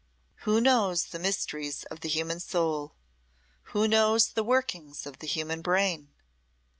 Who 0.45 0.59
knows 0.59 1.05
the 1.05 1.19
mysteries 1.19 1.83
of 1.91 1.99
the 1.99 2.09
human 2.09 2.39
soul 2.39 2.95
who 3.65 3.87
knows 3.87 4.29
the 4.29 4.43
workings 4.43 5.05
of 5.05 5.19
the 5.19 5.27
human 5.27 5.61
brain? 5.61 6.09